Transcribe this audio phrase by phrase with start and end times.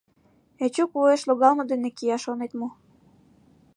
[0.65, 2.67] Эчук вуеш логалме дене кия, шонет мо?